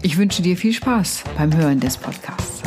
Ich 0.00 0.16
wünsche 0.16 0.42
dir 0.42 0.56
viel 0.56 0.72
Spaß 0.72 1.24
beim 1.36 1.56
Hören 1.56 1.80
des 1.80 1.96
Podcasts. 1.96 2.62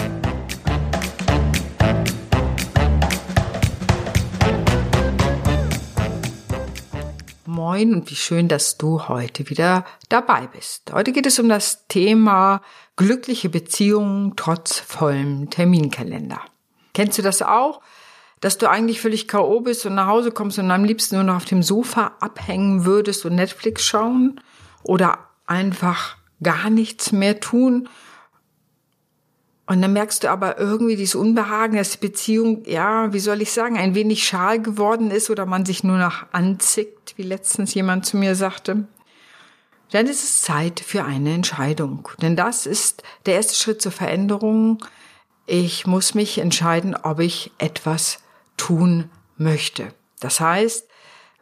Moin 7.45 7.94
und 7.94 8.12
wie 8.12 8.16
schön, 8.16 8.49
dass 8.49 8.77
du 8.77 9.08
heute 9.08 9.49
wieder 9.49 9.86
dabei 10.09 10.48
bist. 10.48 10.91
Heute 10.91 11.13
geht 11.13 11.25
es 11.25 11.39
um 11.39 11.48
das 11.48 11.88
Thema 11.88 12.62
glückliche 12.98 13.48
Beziehungen 13.48 14.34
trotz 14.36 14.80
vollem 14.80 15.50
Terminkalender. 15.50 16.41
Kennst 16.94 17.17
du 17.17 17.22
das 17.22 17.41
auch? 17.41 17.80
Dass 18.41 18.58
du 18.58 18.70
eigentlich 18.70 19.00
völlig 19.00 19.30
K.O. 19.30 19.61
bist 19.61 19.86
und 19.86 19.95
nach 19.95 20.08
Hause 20.08 20.31
kommst 20.31 20.59
und 20.59 20.70
am 20.70 20.84
liebsten 20.84 21.16
nur 21.16 21.23
noch 21.23 21.38
auf 21.38 21.45
dem 21.45 21.63
Sofa 21.63 22.17
abhängen 22.20 22.84
würdest 22.84 23.25
und 23.25 23.36
Netflix 23.36 23.86
schauen? 23.86 24.41
Oder 24.84 25.20
einfach 25.45 26.17
gar 26.44 26.70
nichts 26.70 27.12
mehr 27.12 27.40
tun. 27.40 27.89
Und 29.67 29.81
dann 29.81 29.94
merkst 29.94 30.23
du 30.23 30.30
aber 30.30 30.58
irgendwie 30.59 30.95
dieses 30.95 31.16
Unbehagen, 31.16 31.78
dass 31.78 31.92
die 31.92 32.06
Beziehung, 32.06 32.64
ja, 32.66 33.14
wie 33.14 33.20
soll 33.20 33.42
ich 33.42 33.52
sagen, 33.52 33.78
ein 33.78 33.95
wenig 33.95 34.25
schal 34.28 34.61
geworden 34.61 35.11
ist 35.11 35.30
oder 35.30 35.45
man 35.45 35.66
sich 35.66 35.83
nur 35.83 35.98
noch 35.98 36.25
anzickt, 36.33 37.14
wie 37.17 37.23
letztens 37.23 37.73
jemand 37.73 38.06
zu 38.06 38.17
mir 38.17 38.36
sagte. 38.36 38.86
Dann 39.92 40.08
ist 40.08 40.23
es 40.23 40.42
Zeit 40.42 40.80
für 40.80 41.03
eine 41.03 41.33
Entscheidung. 41.33 42.09
Denn 42.22 42.36
das 42.36 42.66
ist 42.66 43.03
der 43.26 43.36
erste 43.36 43.55
Schritt 43.55 43.81
zur 43.81 43.92
Veränderung. 43.92 44.83
Ich 45.45 45.86
muss 45.86 46.16
mich 46.16 46.38
entscheiden, 46.38 46.95
ob 46.95 47.20
ich 47.20 47.52
etwas 47.58 48.20
tun 48.58 49.09
möchte. 49.38 49.94
Das 50.20 50.39
heißt, 50.39 50.88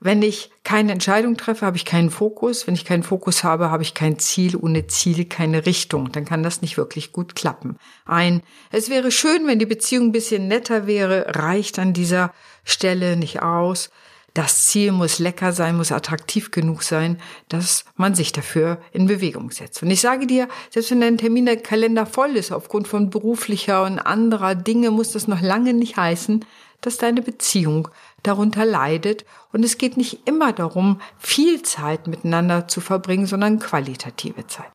wenn 0.02 0.22
ich 0.22 0.50
keine 0.64 0.94
Entscheidung 0.94 1.36
treffe, 1.36 1.66
habe 1.66 1.76
ich 1.76 1.84
keinen 1.84 2.10
Fokus. 2.10 2.68
Wenn 2.68 2.74
ich 2.74 2.86
keinen 2.86 3.04
Fokus 3.04 3.44
habe, 3.44 3.70
habe 3.70 3.84
ich 3.84 3.94
kein 3.94 4.18
Ziel. 4.18 4.56
Ohne 4.56 4.88
Ziel 4.88 5.26
keine 5.26 5.66
Richtung. 5.66 6.12
Dann 6.12 6.26
kann 6.26 6.44
das 6.44 6.62
nicht 6.62 6.78
wirklich 6.78 7.12
gut 7.12 7.36
klappen. 7.36 7.78
Ein, 8.06 8.42
es 8.72 8.90
wäre 8.90 9.12
schön, 9.12 9.46
wenn 9.46 9.60
die 9.60 9.66
Beziehung 9.66 10.08
ein 10.08 10.12
bisschen 10.12 10.48
netter 10.48 10.88
wäre, 10.88 11.26
reicht 11.36 11.80
an 11.80 11.94
dieser 11.94 12.34
Stelle 12.64 13.18
nicht 13.18 13.42
aus. 13.42 13.90
Das 14.34 14.68
Ziel 14.68 14.92
muss 14.92 15.20
lecker 15.20 15.52
sein, 15.52 15.76
muss 15.76 15.92
attraktiv 15.92 16.52
genug 16.52 16.84
sein, 16.84 17.20
dass 17.50 17.84
man 17.96 18.16
sich 18.16 18.32
dafür 18.32 18.80
in 18.92 19.08
Bewegung 19.08 19.52
setzt. 19.52 19.82
Und 19.82 19.90
ich 19.90 20.02
sage 20.02 20.28
dir, 20.28 20.48
selbst 20.70 20.92
wenn 20.92 21.02
dein 21.02 21.18
Terminkalender 21.18 22.06
voll 22.06 22.38
ist, 22.38 22.52
aufgrund 22.52 22.88
von 22.88 23.10
beruflicher 23.10 23.84
und 23.84 24.00
anderer 24.00 24.56
Dinge, 24.56 24.92
muss 24.92 25.12
das 25.12 25.28
noch 25.28 25.42
lange 25.42 25.74
nicht 25.74 25.98
heißen, 25.98 26.46
dass 26.82 26.98
deine 26.98 27.22
Beziehung 27.22 27.90
darunter 28.24 28.66
leidet. 28.66 29.26
Und 29.52 29.64
es 29.64 29.78
geht 29.78 29.98
nicht 29.98 30.28
immer 30.28 30.54
darum, 30.54 31.02
viel 31.18 31.62
Zeit 31.64 32.08
miteinander 32.08 32.68
zu 32.68 32.82
verbringen, 32.82 33.26
sondern 33.26 33.60
qualitative 33.60 34.48
Zeit. 34.48 34.72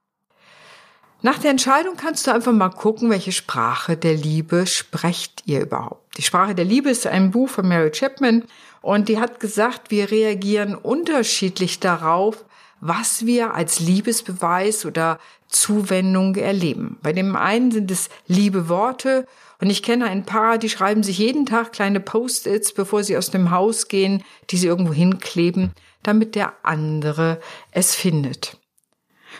Nach 1.24 1.38
der 1.38 1.52
Entscheidung 1.52 1.96
kannst 1.96 2.26
du 2.26 2.32
einfach 2.34 2.52
mal 2.52 2.68
gucken, 2.68 3.08
welche 3.08 3.32
Sprache 3.32 3.96
der 3.96 4.12
Liebe 4.12 4.66
sprecht 4.66 5.42
ihr 5.46 5.62
überhaupt. 5.62 6.18
Die 6.18 6.22
Sprache 6.22 6.54
der 6.54 6.66
Liebe 6.66 6.90
ist 6.90 7.06
ein 7.06 7.30
Buch 7.30 7.48
von 7.48 7.66
Mary 7.66 7.90
Chapman 7.92 8.44
und 8.82 9.08
die 9.08 9.18
hat 9.18 9.40
gesagt, 9.40 9.90
wir 9.90 10.10
reagieren 10.10 10.74
unterschiedlich 10.74 11.80
darauf, 11.80 12.44
was 12.80 13.24
wir 13.24 13.54
als 13.54 13.80
Liebesbeweis 13.80 14.84
oder 14.84 15.18
Zuwendung 15.48 16.34
erleben. 16.34 16.98
Bei 17.02 17.14
dem 17.14 17.36
einen 17.36 17.70
sind 17.70 17.90
es 17.90 18.10
liebe 18.26 18.68
Worte 18.68 19.26
und 19.64 19.70
ich 19.70 19.82
kenne 19.82 20.04
ein 20.04 20.26
paar, 20.26 20.58
die 20.58 20.68
schreiben 20.68 21.02
sich 21.02 21.16
jeden 21.16 21.46
Tag 21.46 21.72
kleine 21.72 21.98
Post-its, 21.98 22.74
bevor 22.74 23.02
sie 23.02 23.16
aus 23.16 23.30
dem 23.30 23.50
Haus 23.50 23.88
gehen, 23.88 24.22
die 24.50 24.58
sie 24.58 24.66
irgendwo 24.66 24.92
hinkleben, 24.92 25.72
damit 26.02 26.34
der 26.34 26.52
andere 26.64 27.40
es 27.70 27.94
findet. 27.94 28.58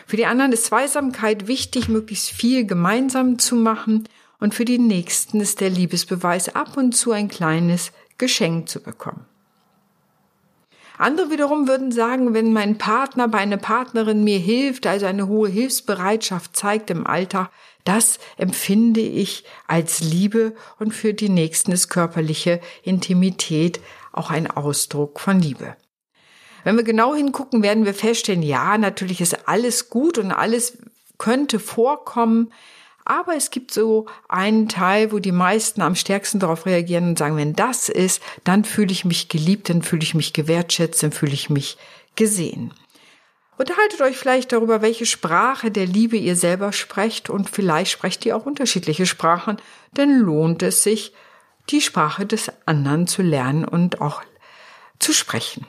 Für 0.07 0.17
die 0.17 0.25
anderen 0.25 0.51
ist 0.51 0.65
Zweisamkeit 0.65 1.45
wichtig, 1.45 1.89
möglichst 1.89 2.31
viel 2.31 2.65
gemeinsam 2.65 3.37
zu 3.37 3.55
machen 3.55 4.09
und 4.39 4.55
für 4.55 4.65
die 4.65 4.79
Nächsten 4.79 5.41
ist 5.41 5.61
der 5.61 5.69
Liebesbeweis 5.69 6.55
ab 6.55 6.75
und 6.75 6.95
zu 6.95 7.11
ein 7.11 7.27
kleines 7.27 7.91
Geschenk 8.17 8.67
zu 8.67 8.81
bekommen. 8.81 9.27
Andere 10.97 11.29
wiederum 11.29 11.67
würden 11.67 11.91
sagen, 11.91 12.33
wenn 12.33 12.53
mein 12.53 12.77
Partner 12.77 13.27
bei 13.27 13.39
einer 13.39 13.57
Partnerin 13.57 14.23
mir 14.23 14.39
hilft, 14.39 14.87
also 14.87 15.05
eine 15.05 15.27
hohe 15.27 15.49
Hilfsbereitschaft 15.49 16.55
zeigt 16.55 16.89
im 16.89 17.05
Alltag, 17.05 17.49
das 17.83 18.19
empfinde 18.37 19.01
ich 19.01 19.43
als 19.67 20.01
Liebe 20.01 20.55
und 20.79 20.91
für 20.93 21.13
die 21.13 21.29
Nächsten 21.29 21.71
ist 21.71 21.89
körperliche 21.89 22.59
Intimität 22.83 23.79
auch 24.11 24.31
ein 24.31 24.49
Ausdruck 24.49 25.19
von 25.19 25.39
Liebe. 25.39 25.75
Wenn 26.63 26.77
wir 26.77 26.83
genau 26.83 27.13
hingucken, 27.13 27.61
werden 27.61 27.85
wir 27.85 27.93
feststellen, 27.93 28.41
ja, 28.41 28.77
natürlich 28.77 29.21
ist 29.21 29.47
alles 29.47 29.89
gut 29.89 30.17
und 30.17 30.31
alles 30.31 30.79
könnte 31.17 31.59
vorkommen, 31.59 32.51
aber 33.05 33.35
es 33.35 33.51
gibt 33.51 33.71
so 33.71 34.07
einen 34.27 34.67
Teil, 34.67 35.11
wo 35.11 35.19
die 35.19 35.31
meisten 35.31 35.81
am 35.81 35.95
stärksten 35.95 36.39
darauf 36.39 36.65
reagieren 36.65 37.09
und 37.09 37.19
sagen, 37.19 37.37
wenn 37.37 37.53
das 37.53 37.87
ist, 37.87 38.21
dann 38.43 38.65
fühle 38.65 38.91
ich 38.91 39.05
mich 39.05 39.29
geliebt, 39.29 39.69
dann 39.69 39.83
fühle 39.83 40.03
ich 40.03 40.15
mich 40.15 40.33
gewertschätzt, 40.33 41.03
dann 41.03 41.11
fühle 41.11 41.33
ich 41.33 41.49
mich 41.49 41.77
gesehen. 42.15 42.73
Unterhaltet 43.57 44.01
euch 44.01 44.17
vielleicht 44.17 44.51
darüber, 44.51 44.81
welche 44.81 45.05
Sprache 45.05 45.71
der 45.71 45.85
Liebe 45.85 46.17
ihr 46.17 46.35
selber 46.35 46.73
sprecht 46.73 47.29
und 47.29 47.49
vielleicht 47.49 47.91
sprecht 47.91 48.25
ihr 48.25 48.35
auch 48.35 48.45
unterschiedliche 48.45 49.05
Sprachen, 49.05 49.57
denn 49.95 50.19
lohnt 50.19 50.61
es 50.61 50.83
sich, 50.83 51.13
die 51.69 51.81
Sprache 51.81 52.25
des 52.25 52.51
anderen 52.65 53.07
zu 53.07 53.21
lernen 53.21 53.65
und 53.65 54.01
auch 54.01 54.23
zu 54.99 55.13
sprechen. 55.13 55.65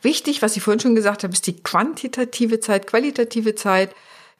Wichtig, 0.00 0.42
was 0.42 0.56
ich 0.56 0.62
vorhin 0.62 0.80
schon 0.80 0.94
gesagt 0.94 1.22
habe, 1.22 1.32
ist 1.32 1.46
die 1.46 1.62
quantitative 1.62 2.60
Zeit, 2.60 2.86
qualitative 2.86 3.54
Zeit 3.54 3.94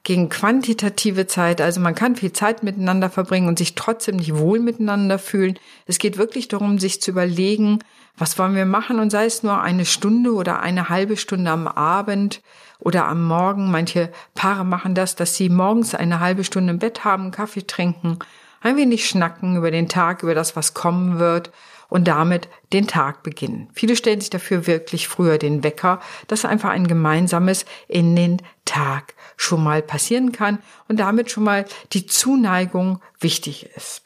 gegen 0.04 0.28
quantitative 0.28 1.26
Zeit. 1.26 1.60
Also 1.60 1.80
man 1.80 1.94
kann 1.94 2.16
viel 2.16 2.32
Zeit 2.32 2.62
miteinander 2.62 3.08
verbringen 3.08 3.48
und 3.48 3.58
sich 3.58 3.74
trotzdem 3.74 4.16
nicht 4.16 4.36
wohl 4.36 4.58
miteinander 4.58 5.18
fühlen. 5.18 5.58
Es 5.86 5.98
geht 5.98 6.18
wirklich 6.18 6.48
darum, 6.48 6.78
sich 6.78 7.00
zu 7.00 7.12
überlegen, 7.12 7.78
was 8.16 8.38
wollen 8.38 8.54
wir 8.54 8.66
machen 8.66 8.98
und 8.98 9.10
sei 9.10 9.26
es 9.26 9.42
nur 9.42 9.60
eine 9.60 9.84
Stunde 9.84 10.34
oder 10.34 10.60
eine 10.60 10.88
halbe 10.88 11.16
Stunde 11.16 11.50
am 11.50 11.68
Abend 11.68 12.42
oder 12.78 13.06
am 13.06 13.24
Morgen. 13.26 13.70
Manche 13.70 14.10
Paare 14.34 14.64
machen 14.64 14.94
das, 14.94 15.14
dass 15.14 15.36
sie 15.36 15.48
morgens 15.48 15.94
eine 15.94 16.20
halbe 16.20 16.44
Stunde 16.44 16.72
im 16.72 16.78
Bett 16.78 17.04
haben, 17.04 17.30
Kaffee 17.30 17.66
trinken, 17.66 18.18
ein 18.60 18.76
wenig 18.76 19.08
schnacken 19.08 19.56
über 19.56 19.70
den 19.70 19.88
Tag, 19.88 20.22
über 20.22 20.34
das, 20.34 20.56
was 20.56 20.74
kommen 20.74 21.18
wird 21.18 21.52
und 21.92 22.08
damit 22.08 22.48
den 22.72 22.86
Tag 22.86 23.22
beginnen. 23.22 23.68
Viele 23.74 23.96
stellen 23.96 24.18
sich 24.18 24.30
dafür 24.30 24.66
wirklich 24.66 25.08
früher 25.08 25.36
den 25.36 25.62
Wecker, 25.62 26.00
dass 26.26 26.46
einfach 26.46 26.70
ein 26.70 26.86
gemeinsames 26.86 27.66
in 27.86 28.16
den 28.16 28.38
Tag 28.64 29.12
schon 29.36 29.62
mal 29.62 29.82
passieren 29.82 30.32
kann 30.32 30.58
und 30.88 31.00
damit 31.00 31.30
schon 31.30 31.44
mal 31.44 31.66
die 31.92 32.06
Zuneigung 32.06 33.02
wichtig 33.20 33.68
ist. 33.76 34.04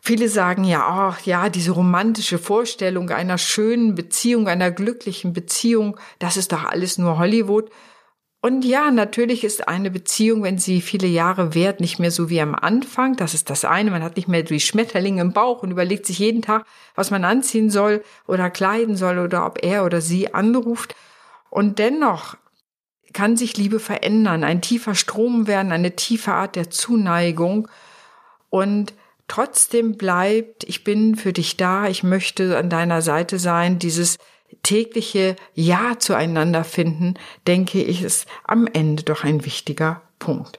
Viele 0.00 0.28
sagen 0.28 0.64
ja, 0.64 0.84
ach 0.84 1.20
ja, 1.20 1.48
diese 1.48 1.70
romantische 1.70 2.40
Vorstellung 2.40 3.10
einer 3.10 3.38
schönen 3.38 3.94
Beziehung, 3.94 4.48
einer 4.48 4.72
glücklichen 4.72 5.32
Beziehung, 5.32 5.96
das 6.18 6.36
ist 6.36 6.50
doch 6.50 6.64
alles 6.64 6.98
nur 6.98 7.18
Hollywood. 7.18 7.70
Und 8.44 8.64
ja, 8.64 8.90
natürlich 8.90 9.44
ist 9.44 9.68
eine 9.68 9.88
Beziehung, 9.88 10.42
wenn 10.42 10.58
sie 10.58 10.80
viele 10.80 11.06
Jahre 11.06 11.54
währt, 11.54 11.78
nicht 11.78 12.00
mehr 12.00 12.10
so 12.10 12.28
wie 12.28 12.40
am 12.40 12.56
Anfang. 12.56 13.14
Das 13.14 13.34
ist 13.34 13.50
das 13.50 13.64
eine. 13.64 13.92
Man 13.92 14.02
hat 14.02 14.16
nicht 14.16 14.26
mehr 14.26 14.42
die 14.42 14.58
Schmetterlinge 14.58 15.22
im 15.22 15.32
Bauch 15.32 15.62
und 15.62 15.70
überlegt 15.70 16.06
sich 16.06 16.18
jeden 16.18 16.42
Tag, 16.42 16.66
was 16.96 17.12
man 17.12 17.24
anziehen 17.24 17.70
soll 17.70 18.02
oder 18.26 18.50
kleiden 18.50 18.96
soll 18.96 19.20
oder 19.20 19.46
ob 19.46 19.62
er 19.64 19.84
oder 19.84 20.00
sie 20.00 20.34
anruft. 20.34 20.96
Und 21.50 21.78
dennoch 21.78 22.36
kann 23.12 23.36
sich 23.36 23.56
Liebe 23.56 23.78
verändern, 23.78 24.42
ein 24.42 24.60
tiefer 24.60 24.96
Strom 24.96 25.46
werden, 25.46 25.70
eine 25.70 25.94
tiefe 25.94 26.32
Art 26.32 26.56
der 26.56 26.68
Zuneigung. 26.68 27.68
Und 28.50 28.92
trotzdem 29.28 29.96
bleibt, 29.96 30.64
ich 30.64 30.82
bin 30.82 31.14
für 31.14 31.32
dich 31.32 31.56
da, 31.56 31.86
ich 31.86 32.02
möchte 32.02 32.58
an 32.58 32.70
deiner 32.70 33.02
Seite 33.02 33.38
sein, 33.38 33.78
dieses 33.78 34.18
tägliche 34.62 35.36
Ja 35.54 35.98
zueinander 35.98 36.64
finden, 36.64 37.14
denke 37.46 37.82
ich, 37.82 38.02
ist 38.02 38.26
am 38.44 38.66
Ende 38.66 39.02
doch 39.02 39.24
ein 39.24 39.44
wichtiger 39.44 40.02
Punkt. 40.18 40.58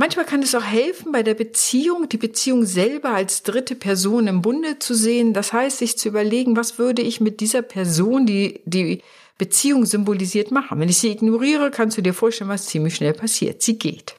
Manchmal 0.00 0.26
kann 0.26 0.42
es 0.42 0.54
auch 0.54 0.62
helfen, 0.62 1.10
bei 1.10 1.24
der 1.24 1.34
Beziehung, 1.34 2.08
die 2.08 2.18
Beziehung 2.18 2.64
selber 2.64 3.10
als 3.10 3.42
dritte 3.42 3.74
Person 3.74 4.28
im 4.28 4.42
Bunde 4.42 4.78
zu 4.78 4.94
sehen. 4.94 5.34
Das 5.34 5.52
heißt, 5.52 5.78
sich 5.78 5.98
zu 5.98 6.08
überlegen, 6.08 6.56
was 6.56 6.78
würde 6.78 7.02
ich 7.02 7.20
mit 7.20 7.40
dieser 7.40 7.62
Person, 7.62 8.24
die 8.24 8.60
die 8.64 9.02
Beziehung 9.38 9.86
symbolisiert, 9.86 10.52
machen. 10.52 10.78
Wenn 10.78 10.88
ich 10.88 10.98
sie 10.98 11.10
ignoriere, 11.10 11.72
kannst 11.72 11.98
du 11.98 12.02
dir 12.02 12.14
vorstellen, 12.14 12.48
was 12.48 12.66
ziemlich 12.66 12.94
schnell 12.94 13.12
passiert. 13.12 13.60
Sie 13.62 13.76
geht. 13.76 14.14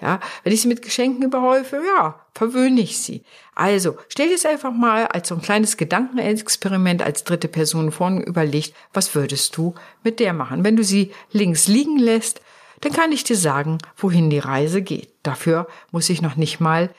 Ja, 0.00 0.20
wenn 0.42 0.52
ich 0.52 0.62
sie 0.62 0.68
mit 0.68 0.82
Geschenken 0.82 1.22
überhäufe, 1.22 1.80
ja, 1.96 2.20
verwöhne 2.34 2.80
ich 2.80 2.98
sie. 2.98 3.24
Also, 3.54 3.96
stell 4.08 4.28
dir 4.28 4.34
es 4.34 4.46
einfach 4.46 4.72
mal 4.72 5.06
als 5.06 5.28
so 5.28 5.34
ein 5.34 5.42
kleines 5.42 5.76
Gedankenexperiment 5.76 7.02
als 7.02 7.24
dritte 7.24 7.48
Person 7.48 7.92
vor 7.92 8.08
und 8.08 8.22
überlegt, 8.22 8.74
was 8.92 9.14
würdest 9.14 9.56
du 9.56 9.74
mit 10.02 10.20
der 10.20 10.32
machen? 10.32 10.64
Wenn 10.64 10.76
du 10.76 10.84
sie 10.84 11.12
links 11.30 11.68
liegen 11.68 11.98
lässt, 11.98 12.40
dann 12.80 12.92
kann 12.92 13.12
ich 13.12 13.24
dir 13.24 13.36
sagen, 13.36 13.78
wohin 13.96 14.30
die 14.30 14.38
Reise 14.38 14.82
geht. 14.82 15.12
Dafür 15.22 15.66
muss 15.90 16.08
ich 16.08 16.22
noch 16.22 16.36
nicht 16.36 16.60
mal 16.60 16.90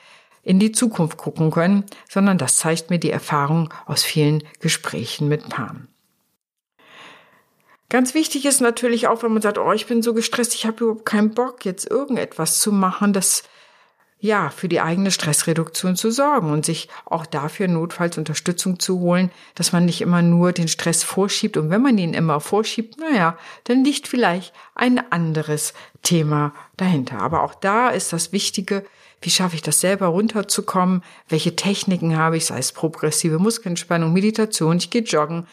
in 0.42 0.58
die 0.58 0.72
Zukunft 0.72 1.18
gucken 1.18 1.50
können, 1.50 1.84
sondern 2.08 2.38
das 2.38 2.56
zeigt 2.56 2.90
mir 2.90 2.98
die 2.98 3.10
Erfahrung 3.10 3.72
aus 3.86 4.02
vielen 4.02 4.42
Gesprächen 4.60 5.28
mit 5.28 5.48
Paaren. 5.48 5.91
Ganz 7.92 8.14
wichtig 8.14 8.46
ist 8.46 8.62
natürlich 8.62 9.06
auch, 9.06 9.22
wenn 9.22 9.34
man 9.34 9.42
sagt, 9.42 9.58
oh, 9.58 9.70
ich 9.70 9.84
bin 9.84 10.00
so 10.00 10.14
gestresst, 10.14 10.54
ich 10.54 10.64
habe 10.64 10.82
überhaupt 10.82 11.04
keinen 11.04 11.34
Bock, 11.34 11.66
jetzt 11.66 11.90
irgendetwas 11.90 12.58
zu 12.58 12.72
machen, 12.72 13.12
das 13.12 13.42
ja, 14.18 14.48
für 14.48 14.66
die 14.66 14.80
eigene 14.80 15.10
Stressreduktion 15.10 15.94
zu 15.94 16.10
sorgen 16.10 16.52
und 16.52 16.64
sich 16.64 16.88
auch 17.04 17.26
dafür 17.26 17.68
notfalls 17.68 18.16
Unterstützung 18.16 18.80
zu 18.80 19.00
holen, 19.00 19.30
dass 19.56 19.72
man 19.72 19.84
nicht 19.84 20.00
immer 20.00 20.22
nur 20.22 20.52
den 20.52 20.68
Stress 20.68 21.02
vorschiebt. 21.02 21.58
Und 21.58 21.68
wenn 21.68 21.82
man 21.82 21.98
ihn 21.98 22.14
immer 22.14 22.40
vorschiebt, 22.40 22.98
naja, 22.98 23.36
dann 23.64 23.84
liegt 23.84 24.08
vielleicht 24.08 24.54
ein 24.74 25.12
anderes 25.12 25.74
Thema 26.02 26.54
dahinter. 26.78 27.20
Aber 27.20 27.42
auch 27.42 27.54
da 27.54 27.90
ist 27.90 28.14
das 28.14 28.32
Wichtige, 28.32 28.86
wie 29.20 29.28
schaffe 29.28 29.56
ich 29.56 29.62
das 29.62 29.80
selber 29.80 30.06
runterzukommen? 30.06 31.04
Welche 31.28 31.56
Techniken 31.56 32.16
habe 32.16 32.38
ich, 32.38 32.46
sei 32.46 32.58
es 32.58 32.72
progressive 32.72 33.38
Muskelentspannung, 33.38 34.14
Meditation, 34.14 34.78
ich 34.78 34.88
gehe 34.88 35.02
joggen. 35.02 35.46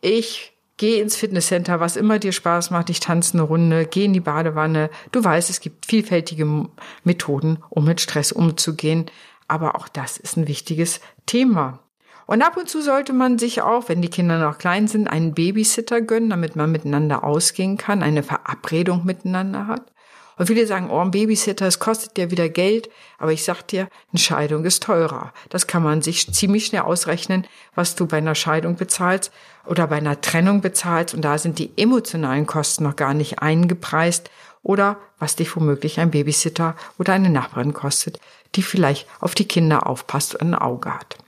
Ich 0.00 0.53
Geh 0.76 1.00
ins 1.00 1.16
Fitnesscenter, 1.16 1.78
was 1.78 1.96
immer 1.96 2.18
dir 2.18 2.32
Spaß 2.32 2.70
macht. 2.70 2.90
Ich 2.90 2.98
tanze 3.00 3.34
eine 3.34 3.42
Runde, 3.42 3.86
geh 3.86 4.06
in 4.06 4.12
die 4.12 4.20
Badewanne. 4.20 4.90
Du 5.12 5.22
weißt, 5.22 5.48
es 5.48 5.60
gibt 5.60 5.86
vielfältige 5.86 6.68
Methoden, 7.04 7.58
um 7.70 7.84
mit 7.84 8.00
Stress 8.00 8.32
umzugehen. 8.32 9.06
Aber 9.46 9.76
auch 9.76 9.88
das 9.88 10.16
ist 10.16 10.36
ein 10.36 10.48
wichtiges 10.48 11.00
Thema. 11.26 11.80
Und 12.26 12.42
ab 12.42 12.56
und 12.56 12.68
zu 12.68 12.80
sollte 12.80 13.12
man 13.12 13.38
sich 13.38 13.62
auch, 13.62 13.88
wenn 13.88 14.02
die 14.02 14.08
Kinder 14.08 14.38
noch 14.38 14.58
klein 14.58 14.88
sind, 14.88 15.08
einen 15.08 15.34
Babysitter 15.34 16.00
gönnen, 16.00 16.30
damit 16.30 16.56
man 16.56 16.72
miteinander 16.72 17.22
ausgehen 17.22 17.76
kann, 17.76 18.02
eine 18.02 18.22
Verabredung 18.22 19.04
miteinander 19.04 19.66
hat. 19.66 19.92
Und 20.36 20.46
viele 20.46 20.66
sagen, 20.66 20.90
oh, 20.90 21.00
ein 21.00 21.10
Babysitter, 21.10 21.66
es 21.66 21.78
kostet 21.78 22.18
ja 22.18 22.30
wieder 22.30 22.48
Geld. 22.48 22.90
Aber 23.18 23.32
ich 23.32 23.44
sag 23.44 23.62
dir, 23.68 23.88
eine 24.12 24.18
Scheidung 24.18 24.64
ist 24.64 24.82
teurer. 24.82 25.32
Das 25.48 25.66
kann 25.66 25.82
man 25.82 26.02
sich 26.02 26.32
ziemlich 26.32 26.66
schnell 26.66 26.82
ausrechnen, 26.82 27.46
was 27.74 27.94
du 27.94 28.06
bei 28.06 28.18
einer 28.18 28.34
Scheidung 28.34 28.76
bezahlst 28.76 29.32
oder 29.66 29.86
bei 29.86 29.96
einer 29.96 30.20
Trennung 30.20 30.60
bezahlst. 30.60 31.14
Und 31.14 31.22
da 31.22 31.38
sind 31.38 31.58
die 31.58 31.70
emotionalen 31.76 32.46
Kosten 32.46 32.84
noch 32.84 32.96
gar 32.96 33.14
nicht 33.14 33.40
eingepreist. 33.40 34.30
Oder 34.62 34.96
was 35.18 35.36
dich 35.36 35.54
womöglich 35.54 36.00
ein 36.00 36.10
Babysitter 36.10 36.74
oder 36.98 37.12
eine 37.12 37.28
Nachbarin 37.28 37.74
kostet, 37.74 38.18
die 38.54 38.62
vielleicht 38.62 39.06
auf 39.20 39.34
die 39.34 39.46
Kinder 39.46 39.86
aufpasst 39.86 40.34
und 40.34 40.48
ein 40.48 40.54
Auge 40.54 40.94
hat. 40.94 41.18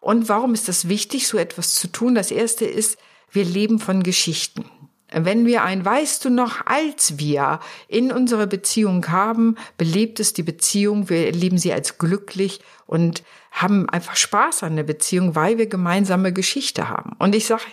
Und 0.00 0.28
warum 0.28 0.54
ist 0.54 0.66
das 0.66 0.88
wichtig, 0.88 1.28
so 1.28 1.38
etwas 1.38 1.74
zu 1.74 1.86
tun? 1.86 2.16
Das 2.16 2.32
erste 2.32 2.64
ist, 2.64 2.98
wir 3.30 3.44
leben 3.44 3.78
von 3.78 4.02
Geschichten. 4.02 4.64
Wenn 5.12 5.46
wir 5.46 5.64
ein 5.64 5.84
Weißt 5.84 6.24
du 6.24 6.30
noch, 6.30 6.66
als 6.66 7.18
wir 7.18 7.60
in 7.88 8.12
unserer 8.12 8.46
Beziehung 8.46 9.06
haben, 9.08 9.56
belebt 9.76 10.20
es 10.20 10.32
die 10.32 10.42
Beziehung, 10.42 11.08
wir 11.08 11.26
erleben 11.26 11.58
sie 11.58 11.72
als 11.72 11.98
glücklich 11.98 12.60
und 12.86 13.22
haben 13.50 13.88
einfach 13.88 14.16
Spaß 14.16 14.62
an 14.62 14.76
der 14.76 14.84
Beziehung, 14.84 15.34
weil 15.34 15.58
wir 15.58 15.66
gemeinsame 15.66 16.32
Geschichte 16.32 16.88
haben. 16.88 17.16
Und 17.18 17.34
ich 17.34 17.46
sage 17.46 17.64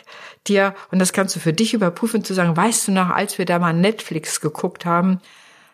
dir, 0.47 0.73
und 0.91 0.99
das 0.99 1.13
kannst 1.13 1.35
du 1.35 1.39
für 1.39 1.53
dich 1.53 1.73
überprüfen, 1.73 2.23
zu 2.23 2.33
sagen, 2.33 2.57
weißt 2.57 2.87
du 2.87 2.91
noch, 2.91 3.09
als 3.09 3.37
wir 3.37 3.45
da 3.45 3.59
mal 3.59 3.73
Netflix 3.73 4.41
geguckt 4.41 4.85
haben, 4.85 5.19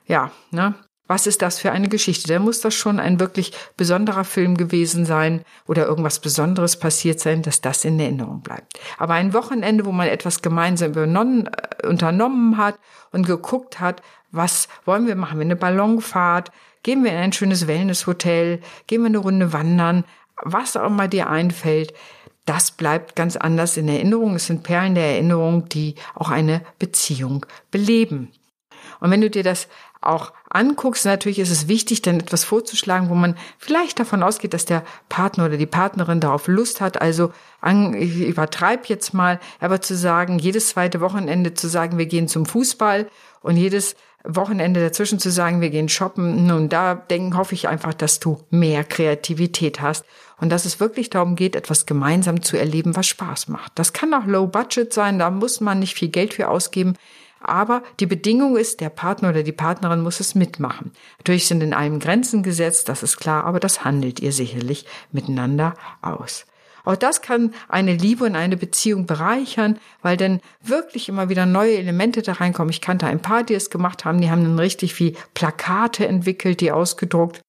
ja, 0.05 0.31
ne, 0.51 0.75
was 1.07 1.27
ist 1.27 1.41
das 1.41 1.59
für 1.59 1.71
eine 1.71 1.89
Geschichte? 1.89 2.27
Da 2.27 2.39
muss 2.39 2.61
das 2.61 2.73
schon 2.73 2.99
ein 2.99 3.19
wirklich 3.19 3.51
besonderer 3.75 4.23
Film 4.23 4.55
gewesen 4.55 5.05
sein 5.05 5.43
oder 5.67 5.85
irgendwas 5.85 6.19
Besonderes 6.19 6.77
passiert 6.77 7.19
sein, 7.19 7.41
dass 7.41 7.59
das 7.59 7.83
in 7.83 7.99
Erinnerung 7.99 8.41
bleibt. 8.41 8.79
Aber 8.97 9.13
ein 9.15 9.33
Wochenende, 9.33 9.85
wo 9.85 9.91
man 9.91 10.07
etwas 10.07 10.41
gemeinsam 10.41 10.93
äh, 10.93 11.87
unternommen 11.87 12.57
hat 12.57 12.79
und 13.11 13.27
geguckt 13.27 13.79
hat, 13.79 14.01
was 14.31 14.67
wollen 14.85 15.05
wir 15.05 15.15
machen? 15.15 15.39
Wir 15.39 15.45
eine 15.45 15.55
Ballonfahrt? 15.55 16.51
Gehen 16.83 17.03
wir 17.03 17.11
in 17.11 17.17
ein 17.17 17.33
schönes 17.33 17.67
Wellnesshotel? 17.67 18.61
Gehen 18.87 19.01
wir 19.01 19.07
eine 19.07 19.17
Runde 19.17 19.53
wandern? 19.53 20.05
Was 20.41 20.75
auch 20.75 20.87
immer 20.87 21.07
dir 21.07 21.29
einfällt, 21.29 21.93
das 22.45 22.71
bleibt 22.71 23.15
ganz 23.15 23.35
anders 23.35 23.77
in 23.77 23.87
Erinnerung. 23.87 24.35
Es 24.35 24.47
sind 24.47 24.63
Perlen 24.63 24.95
der 24.95 25.11
Erinnerung, 25.11 25.69
die 25.69 25.95
auch 26.15 26.29
eine 26.29 26.61
Beziehung 26.79 27.45
beleben. 27.71 28.31
Und 28.99 29.11
wenn 29.11 29.21
du 29.21 29.29
dir 29.29 29.43
das 29.43 29.67
auch 30.05 30.33
anguckst, 30.49 31.05
natürlich 31.05 31.39
ist 31.39 31.49
es 31.49 31.67
wichtig, 31.67 32.01
dann 32.01 32.19
etwas 32.19 32.43
vorzuschlagen, 32.43 33.09
wo 33.09 33.15
man 33.15 33.35
vielleicht 33.57 33.99
davon 33.99 34.23
ausgeht, 34.23 34.53
dass 34.53 34.65
der 34.65 34.83
Partner 35.09 35.45
oder 35.45 35.57
die 35.57 35.65
Partnerin 35.65 36.19
darauf 36.19 36.47
Lust 36.47 36.81
hat. 36.81 37.01
Also 37.01 37.31
ich 37.97 38.19
übertreibe 38.21 38.83
jetzt 38.87 39.13
mal, 39.13 39.39
aber 39.59 39.81
zu 39.81 39.95
sagen, 39.95 40.39
jedes 40.39 40.69
zweite 40.69 41.01
Wochenende 41.01 41.53
zu 41.53 41.67
sagen, 41.67 41.97
wir 41.97 42.05
gehen 42.05 42.27
zum 42.27 42.45
Fußball 42.45 43.07
und 43.41 43.57
jedes 43.57 43.95
Wochenende 44.25 44.79
dazwischen 44.79 45.19
zu 45.19 45.31
sagen, 45.31 45.59
wir 45.59 45.69
gehen 45.69 45.89
shoppen. 45.89 46.47
Nun, 46.47 46.69
da 46.69 46.95
denken, 46.95 47.35
hoffe 47.35 47.55
ich 47.55 47.67
einfach, 47.67 47.93
dass 47.93 48.19
du 48.19 48.39
mehr 48.49 48.83
Kreativität 48.83 49.81
hast 49.81 50.05
und 50.39 50.49
dass 50.49 50.65
es 50.65 50.79
wirklich 50.79 51.09
darum 51.09 51.35
geht, 51.35 51.55
etwas 51.55 51.85
gemeinsam 51.85 52.41
zu 52.41 52.57
erleben, 52.57 52.95
was 52.95 53.07
Spaß 53.07 53.49
macht. 53.49 53.73
Das 53.75 53.91
kann 53.91 54.13
auch 54.13 54.25
Low 54.25 54.47
Budget 54.47 54.93
sein, 54.93 55.19
da 55.19 55.29
muss 55.29 55.59
man 55.59 55.79
nicht 55.79 55.95
viel 55.95 56.09
Geld 56.09 56.33
für 56.33 56.47
ausgeben. 56.47 56.95
Aber 57.43 57.83
die 57.99 58.05
Bedingung 58.05 58.57
ist, 58.57 58.81
der 58.81 58.89
Partner 58.89 59.29
oder 59.29 59.43
die 59.43 59.51
Partnerin 59.51 60.01
muss 60.01 60.19
es 60.19 60.35
mitmachen. 60.35 60.91
Natürlich 61.17 61.47
sind 61.47 61.61
in 61.61 61.73
allem 61.73 61.99
Grenzen 61.99 62.43
gesetzt, 62.43 62.89
das 62.89 63.03
ist 63.03 63.17
klar, 63.17 63.43
aber 63.45 63.59
das 63.59 63.83
handelt 63.83 64.19
ihr 64.19 64.31
sicherlich 64.31 64.85
miteinander 65.11 65.75
aus. 66.01 66.45
Auch 66.85 66.95
das 66.97 67.21
kann 67.21 67.53
eine 67.69 67.95
Liebe 67.95 68.25
und 68.25 68.35
eine 68.35 68.57
Beziehung 68.57 69.05
bereichern, 69.05 69.79
weil 70.01 70.17
dann 70.17 70.41
wirklich 70.61 71.07
immer 71.07 71.29
wieder 71.29 71.45
neue 71.45 71.77
Elemente 71.77 72.21
da 72.21 72.33
reinkommen. 72.33 72.71
Ich 72.71 72.81
kannte 72.81 73.07
ein 73.07 73.21
paar, 73.21 73.43
die 73.43 73.53
es 73.53 73.69
gemacht 73.69 74.03
haben, 74.03 74.19
die 74.19 74.29
haben 74.29 74.43
dann 74.43 74.59
richtig 74.59 74.99
wie 74.99 75.15
Plakate 75.33 76.05
entwickelt, 76.07 76.59
die 76.59 76.71
ausgedruckt 76.71 77.41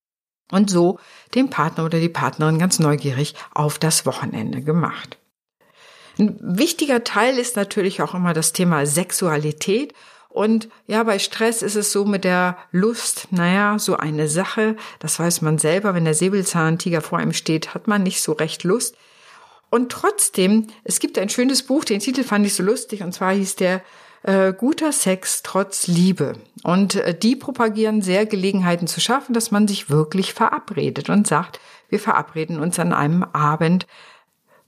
und 0.53 0.71
so 0.71 0.99
den 1.35 1.51
Partner 1.51 1.85
oder 1.85 1.99
die 1.99 2.09
Partnerin 2.09 2.59
ganz 2.59 2.79
neugierig 2.79 3.35
auf 3.53 3.79
das 3.79 4.07
Wochenende 4.07 4.63
gemacht. 4.63 5.19
Ein 6.19 6.37
wichtiger 6.41 7.05
Teil 7.05 7.39
ist 7.39 7.57
natürlich 7.57 8.03
auch 8.03 8.15
immer 8.15 8.33
das 8.33 8.53
Thema 8.53 8.87
Sexualität. 8.87 9.95
Und 10.29 10.69
ja, 10.87 11.03
bei 11.05 11.19
Stress 11.19 11.63
ist 11.63 11.77
es 11.77 11.93
so 11.93 12.05
mit 12.05 12.25
der 12.25 12.57
Lust, 12.73 13.29
naja, 13.31 13.79
so 13.79 13.97
eine 13.97 14.27
Sache, 14.29 14.77
das 14.99 15.19
weiß 15.21 15.43
man 15.43 15.59
selber, 15.59 15.95
wenn 15.95 16.05
der 16.05 16.15
Säbelzahntiger 16.15 17.01
vor 17.03 17.19
einem 17.19 17.33
steht, 17.33 17.75
hat 17.75 17.87
man 17.87 18.03
nicht 18.03 18.21
so 18.21 18.33
recht 18.33 18.65
Lust. 18.65 18.97
Und 19.71 19.93
trotzdem, 19.93 20.69
es 20.83 20.99
gibt 20.99 21.19
ein 21.19 21.29
schönes 21.29 21.63
Buch, 21.63 21.85
den 21.85 22.01
Titel 22.01 22.25
fand 22.25 22.47
ich 22.47 22.55
so 22.55 22.63
lustig, 22.63 23.03
und 23.03 23.13
zwar 23.13 23.33
hieß 23.33 23.57
der 23.57 23.83
äh, 24.25 24.53
Guter 24.53 24.93
Sex 24.93 25.43
trotz 25.43 25.87
Liebe. 25.87 26.35
Und 26.63 26.97
äh, 26.97 27.17
die 27.17 27.37
propagieren 27.37 28.03
sehr 28.03 28.27
Gelegenheiten 28.27 28.87
zu 28.87 29.01
schaffen, 29.01 29.35
dass 29.35 29.51
man 29.51 29.69
sich 29.69 29.91
wirklich 29.91 30.33
verabredet 30.35 31.11
und 31.11 31.27
sagt, 31.27 31.61
wir 31.89 32.01
verabreden 32.01 32.59
uns 32.59 32.79
an 32.79 32.93
einem 32.93 33.23
Abend 33.23 33.87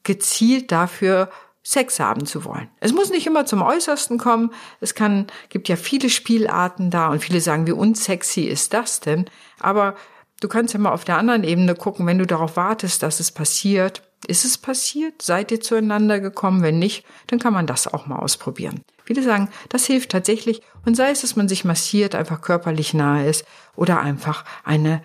gezielt 0.07 0.73
dafür, 0.73 1.29
Sex 1.63 1.99
haben 1.99 2.27
zu 2.27 2.45
wollen. 2.45 2.69
Es 2.79 2.93
muss 2.93 3.11
nicht 3.11 3.27
immer 3.27 3.45
zum 3.45 3.61
Äußersten 3.61 4.19
kommen. 4.19 4.53
Es 4.81 4.95
kann, 4.95 5.27
gibt 5.49 5.69
ja 5.69 5.75
viele 5.75 6.11
Spielarten 6.11 6.91
da 6.91 7.09
und 7.09 7.25
viele 7.25 7.41
sagen, 7.41 7.67
wie 7.67 7.73
unsexy 7.73 8.43
ist 8.43 8.73
das 8.73 9.01
denn? 9.01 9.27
Aber 9.59 9.97
du 10.41 10.47
kannst 10.47 10.75
ja 10.75 10.81
mal 10.81 10.93
auf 10.93 11.05
der 11.05 11.19
anderen 11.19 11.43
Ebene 11.43 11.75
gucken, 11.75 12.07
wenn 12.07 12.19
du 12.19 12.27
darauf 12.27 12.57
wartest, 12.57 13.03
dass 13.03 13.19
es 13.19 13.33
passiert. 13.33 14.03
Ist 14.29 14.45
es 14.45 14.59
passiert? 14.59 15.23
Seid 15.23 15.51
ihr 15.51 15.61
zueinander 15.61 16.21
gekommen? 16.21 16.63
Wenn 16.63 16.79
nicht, 16.79 17.05
dann 17.27 17.41
kann 17.41 17.53
man 17.53 17.67
das 17.67 17.93
auch 17.93 18.07
mal 18.07 18.21
ausprobieren. 18.21 18.83
Viele 19.05 19.25
sagen, 19.25 19.49
das 19.69 19.87
hilft 19.87 20.13
tatsächlich 20.13 20.63
und 20.85 20.97
sei 20.97 21.11
es, 21.11 21.23
dass 21.23 21.35
man 21.35 21.49
sich 21.49 21.65
massiert, 21.65 22.15
einfach 22.15 22.43
körperlich 22.43 22.95
nahe 22.95 23.29
ist 23.29 23.45
oder 23.75 24.01
einfach 24.01 24.45
eine 24.63 25.03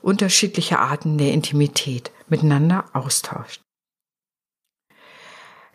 unterschiedliche 0.00 0.78
Arten 0.78 1.18
der 1.18 1.32
Intimität 1.32 2.12
miteinander 2.28 2.86
austauscht. 2.94 3.60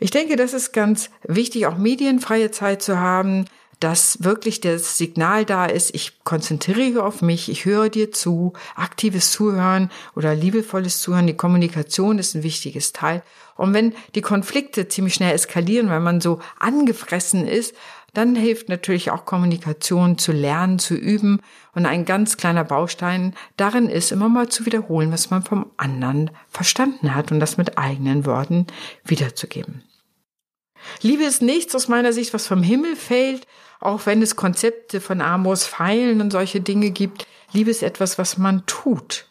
Ich 0.03 0.12
denke, 0.12 0.36
das 0.36 0.51
ist 0.51 0.74
ganz 0.74 1.12
wichtig, 1.25 1.65
auch 1.65 1.77
medienfreie 1.77 2.51
Zeit 2.51 2.81
zu 2.81 3.00
haben, 3.00 3.45
dass 3.79 4.22
wirklich 4.22 4.60
das 4.60 4.98
Signal 4.98 5.45
da 5.45 5.65
ist, 5.65 5.95
ich 5.95 6.25
konzentriere 6.25 7.05
auf 7.05 7.22
mich, 7.22 7.50
ich 7.50 7.63
höre 7.63 7.88
dir 7.88 8.12
zu, 8.12 8.51
aktives 8.75 9.31
Zuhören 9.31 9.89
oder 10.13 10.36
liebevolles 10.36 11.01
Zuhören, 11.01 11.27
die 11.27 11.38
Kommunikation 11.38 12.19
ist 12.19 12.36
ein 12.36 12.43
wichtiges 12.43 12.91
Teil. 12.91 13.24
Und 13.55 13.74
wenn 13.74 13.93
die 14.13 14.22
Konflikte 14.22 14.89
ziemlich 14.89 15.13
schnell 15.13 15.33
eskalieren, 15.33 15.89
weil 15.89 16.01
man 16.01 16.19
so 16.19 16.41
angefressen 16.60 17.48
ist, 17.48 17.74
dann 18.13 18.36
hilft 18.36 18.67
natürlich 18.67 19.10
auch 19.10 19.24
Kommunikation 19.24 20.17
zu 20.17 20.33
lernen, 20.33 20.79
zu 20.79 20.95
üben. 20.95 21.39
Und 21.75 21.86
ein 21.86 22.03
ganz 22.03 22.36
kleiner 22.36 22.65
Baustein 22.65 23.36
darin 23.55 23.88
ist, 23.88 24.12
immer 24.12 24.27
mal 24.27 24.50
zu 24.50 24.65
wiederholen, 24.65 25.13
was 25.13 25.29
man 25.29 25.43
vom 25.43 25.67
anderen 25.77 26.29
verstanden 26.50 27.15
hat 27.15 27.31
und 27.31 27.39
das 27.39 27.55
mit 27.55 27.77
eigenen 27.77 28.25
Worten 28.25 28.67
wiederzugeben. 29.05 29.81
Liebe 31.02 31.24
ist 31.24 31.42
nichts 31.42 31.75
aus 31.75 31.88
meiner 31.88 32.13
Sicht, 32.13 32.34
was 32.34 32.48
vom 32.48 32.63
Himmel 32.63 32.96
fällt, 32.96 33.48
auch 33.80 34.06
wenn 34.06 34.22
es 34.22 34.36
Konzepte 34.36 35.02
von 35.02 35.22
Amos 35.22 35.68
Pfeilen 35.68 36.22
und 36.22 36.32
solche 36.32 36.62
Dinge 36.62 36.92
gibt. 36.92 37.28
Liebe 37.52 37.72
ist 37.72 37.84
etwas, 37.84 38.18
was 38.18 38.38
man 38.38 38.66
tut. 38.66 39.28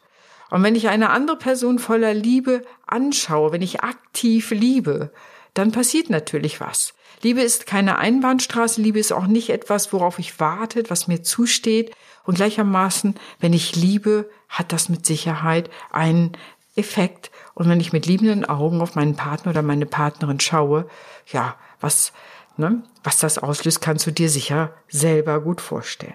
Und 0.51 0.63
wenn 0.63 0.75
ich 0.75 0.89
eine 0.89 1.11
andere 1.11 1.39
Person 1.39 1.79
voller 1.79 2.13
Liebe 2.13 2.63
anschaue, 2.87 3.53
wenn 3.53 3.63
ich 3.63 3.83
aktiv 3.83 4.51
liebe, 4.51 5.11
dann 5.55 5.73
passiert 5.73 6.11
natürlich 6.11 6.61
was. 6.61 6.95
Liebe 7.23 7.41
ist 7.41 7.67
keine 7.67 7.99
Einbahnstraße, 7.99 8.83
Liebe 8.83 8.99
ist 8.99 9.13
auch 9.13 9.27
nicht 9.27 9.51
etwas, 9.51 9.93
worauf 9.93 10.19
ich 10.19 10.41
warte, 10.41 10.83
was 10.89 11.09
mir 11.09 11.23
zusteht. 11.23 11.95
Und 12.25 12.35
gleichermaßen, 12.35 13.15
wenn 13.41 13.53
ich 13.53 13.77
liebe, 13.77 14.29
hat 14.49 14.73
das 14.73 14.89
mit 14.89 15.07
Sicherheit 15.07 15.71
einen 15.91 16.33
Effekt. 16.75 17.31
Und 17.55 17.69
wenn 17.69 17.81
ich 17.81 17.93
mit 17.93 18.07
liebenden 18.07 18.45
Augen 18.45 18.81
auf 18.81 18.95
meinen 18.95 19.17
Partner 19.17 19.51
oder 19.51 19.63
meine 19.63 19.87
Partnerin 19.87 20.41
schaue, 20.41 20.89
ja, 21.27 21.57
was, 21.81 22.13
ne, 22.57 22.83
was 23.05 23.19
das 23.19 23.39
auslöst, 23.39 23.81
kannst 23.81 24.07
du 24.07 24.11
dir 24.11 24.29
sicher 24.29 24.73
selber 24.89 25.41
gut 25.41 25.61
vorstellen. 25.61 26.15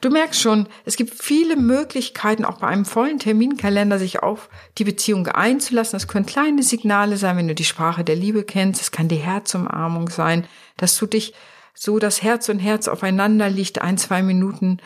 Du 0.00 0.10
merkst 0.10 0.40
schon, 0.40 0.68
es 0.84 0.94
gibt 0.94 1.12
viele 1.12 1.56
Möglichkeiten, 1.56 2.44
auch 2.44 2.58
bei 2.58 2.68
einem 2.68 2.84
vollen 2.84 3.18
Terminkalender 3.18 3.98
sich 3.98 4.22
auf 4.22 4.48
die 4.78 4.84
Beziehung 4.84 5.26
einzulassen. 5.26 5.96
Es 5.96 6.06
können 6.06 6.24
kleine 6.24 6.62
Signale 6.62 7.16
sein, 7.16 7.36
wenn 7.36 7.48
du 7.48 7.54
die 7.54 7.64
Sprache 7.64 8.04
der 8.04 8.14
Liebe 8.14 8.44
kennst. 8.44 8.80
Es 8.80 8.92
kann 8.92 9.08
die 9.08 9.16
Herzumarmung 9.16 10.08
sein, 10.08 10.46
dass 10.76 10.96
du 10.96 11.06
dich 11.06 11.34
so 11.74 11.98
das 11.98 12.22
Herz 12.22 12.48
und 12.48 12.60
Herz 12.60 12.86
aufeinander 12.86 13.50
liegt, 13.50 13.80
ein, 13.80 13.98
zwei 13.98 14.22
Minuten 14.22 14.78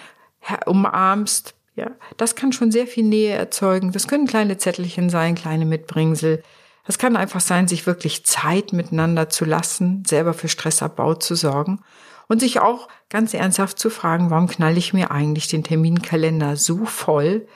umarmst, 0.64 1.54
ja, 1.74 1.90
das 2.16 2.34
kann 2.36 2.52
schon 2.52 2.70
sehr 2.70 2.86
viel 2.86 3.04
Nähe 3.04 3.34
erzeugen. 3.34 3.92
Das 3.92 4.06
können 4.06 4.26
kleine 4.26 4.58
Zettelchen 4.58 5.08
sein, 5.08 5.34
kleine 5.34 5.64
Mitbringsel. 5.64 6.42
Das 6.86 6.98
kann 6.98 7.16
einfach 7.16 7.40
sein, 7.40 7.68
sich 7.68 7.86
wirklich 7.86 8.24
Zeit 8.24 8.72
miteinander 8.72 9.28
zu 9.28 9.44
lassen, 9.44 10.04
selber 10.06 10.34
für 10.34 10.48
Stressabbau 10.48 11.14
zu 11.14 11.34
sorgen 11.34 11.80
und 12.28 12.40
sich 12.40 12.60
auch 12.60 12.88
ganz 13.08 13.34
ernsthaft 13.34 13.78
zu 13.78 13.88
fragen, 13.90 14.30
warum 14.30 14.48
knall 14.48 14.76
ich 14.76 14.92
mir 14.92 15.10
eigentlich 15.10 15.48
den 15.48 15.64
Terminkalender 15.64 16.56
so 16.56 16.84
voll? 16.84 17.46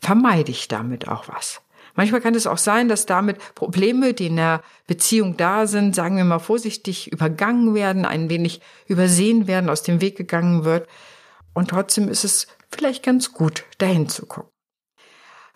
Vermeide 0.00 0.50
ich 0.50 0.68
damit 0.68 1.08
auch 1.08 1.28
was? 1.28 1.60
Manchmal 1.94 2.22
kann 2.22 2.34
es 2.34 2.46
auch 2.46 2.58
sein, 2.58 2.88
dass 2.88 3.04
damit 3.04 3.54
Probleme, 3.54 4.14
die 4.14 4.28
in 4.28 4.36
der 4.36 4.62
Beziehung 4.86 5.36
da 5.36 5.66
sind, 5.66 5.94
sagen 5.94 6.16
wir 6.16 6.24
mal 6.24 6.38
vorsichtig, 6.38 7.12
übergangen 7.12 7.74
werden, 7.74 8.06
ein 8.06 8.30
wenig 8.30 8.62
übersehen 8.86 9.46
werden, 9.46 9.68
aus 9.68 9.82
dem 9.82 10.00
Weg 10.00 10.16
gegangen 10.16 10.64
wird. 10.64 10.88
Und 11.52 11.68
trotzdem 11.68 12.08
ist 12.08 12.24
es 12.24 12.46
vielleicht 12.74 13.02
ganz 13.02 13.32
gut, 13.32 13.64
dahin 13.78 14.08
zu 14.08 14.26
gucken. 14.26 14.50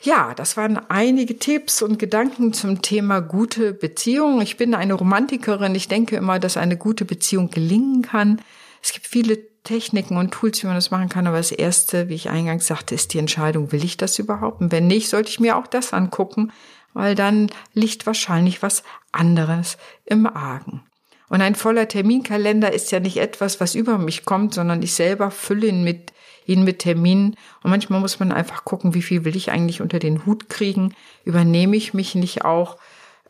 Ja, 0.00 0.35
das 0.35 0.56
waren 0.56 0.78
einige 0.90 1.38
Tipps 1.38 1.80
und 1.80 1.99
Gedanken 1.99 2.52
zum 2.52 2.82
Thema 2.82 3.20
gute 3.20 3.73
Beziehung. 3.73 4.42
Ich 4.42 4.56
bin 4.56 4.75
eine 4.75 4.94
Romantikerin. 4.94 5.75
Ich 5.75 5.88
denke 5.88 6.16
immer, 6.16 6.38
dass 6.38 6.56
eine 6.56 6.76
gute 6.76 7.04
Beziehung 7.04 7.50
gelingen 7.50 8.02
kann. 8.02 8.42
Es 8.82 8.92
gibt 8.92 9.06
viele 9.06 9.38
Techniken 9.64 10.16
und 10.16 10.32
Tools, 10.32 10.62
wie 10.62 10.66
man 10.66 10.76
das 10.76 10.90
machen 10.90 11.08
kann. 11.08 11.26
Aber 11.26 11.38
das 11.38 11.50
erste, 11.50 12.08
wie 12.08 12.14
ich 12.14 12.28
eingangs 12.28 12.66
sagte, 12.66 12.94
ist 12.94 13.14
die 13.14 13.18
Entscheidung, 13.18 13.73
will 13.73 13.85
ich 13.85 13.96
das 13.96 14.18
überhaupt? 14.18 14.61
Und 14.61 14.70
wenn 14.70 14.87
nicht, 14.87 15.08
sollte 15.08 15.30
ich 15.30 15.40
mir 15.40 15.56
auch 15.56 15.66
das 15.66 15.92
angucken, 15.92 16.52
weil 16.92 17.14
dann 17.14 17.50
liegt 17.73 18.06
wahrscheinlich 18.06 18.62
was 18.62 18.82
anderes 19.12 19.78
im 20.04 20.26
Argen. 20.26 20.82
Und 21.28 21.40
ein 21.40 21.54
voller 21.54 21.88
Terminkalender 21.88 22.73
ist 22.73 22.92
ja 22.92 23.00
nicht 23.00 23.16
etwas, 23.16 23.61
was 23.61 23.75
über 23.75 23.99
mich 23.99 24.25
kommt, 24.25 24.54
sondern 24.54 24.82
ich 24.82 24.94
selber 24.94 25.30
fülle 25.30 25.66
ihn 25.66 25.82
mit 25.82 26.12
ihn 26.47 26.65
mit 26.65 26.79
Terminen. 26.81 27.37
Und 27.62 27.71
manchmal 27.71 28.00
muss 28.00 28.21
man 28.21 28.33
einfach 28.33 28.65
gucken, 28.65 28.95
wie 28.95 29.03
viel 29.03 29.25
will 29.25 29.37
ich 29.37 29.50
eigentlich 29.50 29.81
unter 29.81 29.99
den 29.99 30.25
Hut 30.26 30.49
kriegen? 30.49 30.95
Übernehme 31.25 31.76
ich 31.76 31.95
mich 31.95 32.15
nicht 32.15 32.45
auch? 32.45 32.76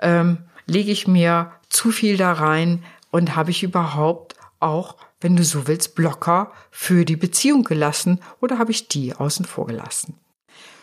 Ähm, 0.00 0.38
lege 0.66 0.92
ich 0.92 1.08
mir 1.08 1.52
zu 1.68 1.90
viel 1.90 2.16
da 2.16 2.32
rein? 2.32 2.84
Und 3.10 3.34
habe 3.34 3.50
ich 3.50 3.62
überhaupt 3.62 4.34
auch, 4.60 4.96
wenn 5.20 5.36
du 5.36 5.44
so 5.44 5.66
willst, 5.66 5.94
Blocker 5.94 6.52
für 6.70 7.04
die 7.04 7.16
Beziehung 7.16 7.64
gelassen 7.64 8.20
oder 8.40 8.58
habe 8.58 8.72
ich 8.72 8.88
die 8.88 9.14
außen 9.14 9.46
vor 9.46 9.66
gelassen? 9.66 10.18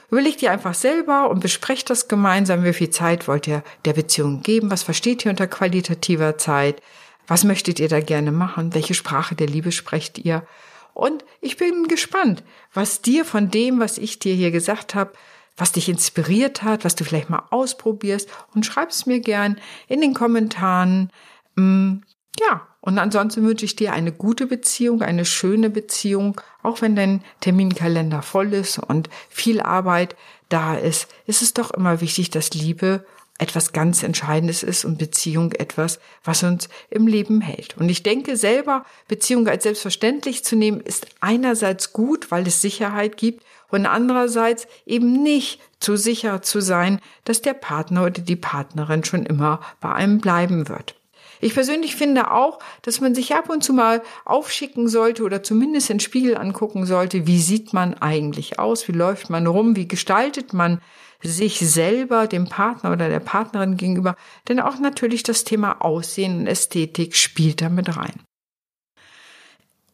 Überleg 0.10 0.38
dir 0.38 0.52
einfach 0.52 0.76
selber 0.76 1.30
und 1.30 1.40
besprecht 1.40 1.90
das 1.90 2.08
gemeinsam. 2.08 2.64
Wie 2.64 2.74
viel 2.74 2.92
Zeit 2.92 3.28
wollt 3.28 3.48
ihr 3.48 3.64
der 3.86 3.94
Beziehung 3.94 4.44
geben? 4.44 4.70
Was 4.70 4.84
versteht 4.84 5.26
ihr 5.26 5.32
unter 5.32 5.48
qualitativer 5.48 6.38
Zeit? 6.38 6.82
Was 7.28 7.44
möchtet 7.44 7.80
ihr 7.80 7.90
da 7.90 8.00
gerne 8.00 8.32
machen? 8.32 8.76
Welche 8.76 8.94
Sprache 8.94 9.34
der 9.34 9.48
Liebe 9.48 9.72
sprecht 9.72 10.20
ihr? 10.20 10.46
Und 10.94 11.26
ich 11.42 11.58
bin 11.58 11.88
gespannt, 11.88 12.44
was 12.74 13.02
dir 13.02 13.26
von 13.26 13.50
dem, 13.50 13.80
was 13.80 13.98
ich 13.98 14.20
dir 14.20 14.36
hier 14.36 14.52
gesagt 14.52 14.96
habe, 14.96 15.14
was 15.58 15.72
dich 15.72 15.90
inspiriert 15.90 16.64
hat, 16.64 16.84
was 16.84 16.96
du 16.96 17.04
vielleicht 17.04 17.30
mal 17.30 17.44
ausprobierst 17.52 18.30
und 18.54 18.66
schreib's 18.66 19.06
mir 19.06 19.20
gern 19.20 19.60
in 19.88 20.02
den 20.02 20.14
Kommentaren. 20.14 21.12
Mm, 21.56 21.98
ja, 22.40 22.68
und 22.82 22.98
ansonsten 22.98 23.46
wünsche 23.46 23.66
ich 23.66 23.76
dir 23.76 23.94
eine 23.94 24.12
gute 24.12 24.48
Beziehung, 24.48 25.04
eine 25.04 25.26
schöne 25.26 25.70
Beziehung, 25.70 26.42
auch 26.64 26.82
wenn 26.82 26.96
dein 26.96 27.24
Terminkalender 27.40 28.22
voll 28.22 28.54
ist 28.54 28.80
und 28.80 29.10
viel 29.30 29.62
Arbeit 29.62 30.16
da 30.50 30.76
ist, 30.76 31.08
ist 31.26 31.42
es 31.42 31.54
doch 31.54 31.72
immer 31.72 32.02
wichtig, 32.02 32.30
dass 32.30 32.54
Liebe 32.54 33.06
etwas 33.40 33.74
ganz 33.74 34.04
Entscheidendes 34.04 34.64
ist 34.64 34.86
und 34.86 34.98
Beziehung 34.98 35.52
etwas, 35.54 36.00
was 36.24 36.44
uns 36.44 36.70
im 36.90 37.08
Leben 37.08 37.42
hält. 37.42 37.76
Und 37.78 37.90
ich 37.90 38.04
denke 38.04 38.38
selber, 38.38 38.86
Beziehung 39.08 39.48
als 39.48 39.64
selbstverständlich 39.64 40.44
zu 40.44 40.56
nehmen, 40.56 40.80
ist 40.80 41.08
einerseits 41.20 41.94
gut, 41.94 42.32
weil 42.32 42.48
es 42.48 42.62
Sicherheit 42.62 43.18
gibt 43.18 43.44
und 43.70 43.86
andererseits 43.88 44.68
eben 44.86 45.24
nicht 45.24 45.60
zu 45.80 45.98
sicher 45.98 46.42
zu 46.44 46.62
sein, 46.62 47.02
dass 47.26 47.42
der 47.42 47.56
Partner 47.56 48.04
oder 48.04 48.22
die 48.22 48.36
Partnerin 48.36 49.04
schon 49.04 49.26
immer 49.26 49.62
bei 49.82 49.92
einem 49.92 50.20
bleiben 50.20 50.70
wird. 50.70 50.96
Ich 51.42 51.56
persönlich 51.56 51.98
finde 51.98 52.32
auch, 52.32 52.60
dass 52.84 53.02
man 53.02 53.16
sich 53.16 53.36
ab 53.36 53.50
und 53.50 53.66
zu 53.66 53.74
mal 53.74 54.02
aufschicken 54.24 54.88
sollte 54.88 55.24
oder 55.24 55.44
zumindest 55.44 55.90
den 55.90 56.00
Spiegel 56.00 56.38
angucken 56.38 56.86
sollte, 56.86 57.28
wie 57.28 57.40
sieht 57.40 57.74
man 57.74 57.96
eigentlich 57.96 58.60
aus, 58.60 58.88
wie 58.88 58.94
läuft 58.94 59.30
man 59.30 59.46
rum, 59.46 59.76
wie 59.76 59.88
gestaltet 59.88 60.54
man 60.54 60.80
sich 61.24 61.60
selber, 61.60 62.28
dem 62.28 62.50
Partner 62.50 62.92
oder 62.92 63.10
der 63.10 63.20
Partnerin 63.20 63.78
gegenüber, 63.78 64.16
denn 64.48 64.60
auch 64.60 64.80
natürlich 64.80 65.24
das 65.24 65.44
Thema 65.44 65.82
Aussehen 65.82 66.42
und 66.42 66.48
Ästhetik 66.48 67.16
spielt 67.16 67.62
damit 67.62 67.96
rein. 67.98 68.22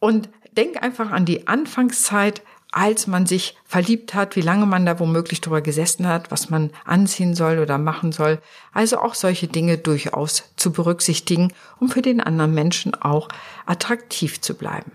Und 0.00 0.28
denk 0.56 0.82
einfach 0.82 1.10
an 1.10 1.24
die 1.24 1.46
Anfangszeit, 1.46 2.42
als 2.72 3.06
man 3.06 3.26
sich 3.26 3.56
verliebt 3.64 4.14
hat, 4.14 4.36
wie 4.36 4.40
lange 4.42 4.66
man 4.66 4.86
da 4.86 5.00
womöglich 5.00 5.40
drüber 5.40 5.60
gesessen 5.60 6.06
hat, 6.06 6.30
was 6.30 6.50
man 6.50 6.70
anziehen 6.84 7.34
soll 7.34 7.58
oder 7.58 7.78
machen 7.78 8.12
soll. 8.12 8.40
Also 8.72 8.98
auch 8.98 9.14
solche 9.14 9.48
Dinge 9.48 9.78
durchaus 9.78 10.44
zu 10.56 10.72
berücksichtigen, 10.72 11.52
um 11.80 11.88
für 11.88 12.02
den 12.02 12.20
anderen 12.20 12.54
Menschen 12.54 12.94
auch 12.94 13.28
attraktiv 13.66 14.40
zu 14.40 14.54
bleiben. 14.54 14.92